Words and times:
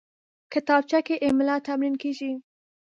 کتابچه 0.53 0.99
کې 1.07 1.15
املا 1.27 1.55
تمرین 1.67 1.95
کېږي 2.01 2.31